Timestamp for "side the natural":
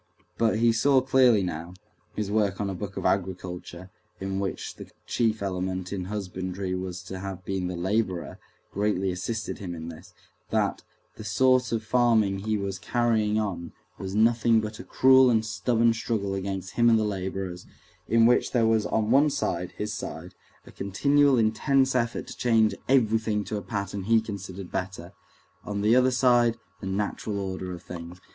26.09-27.39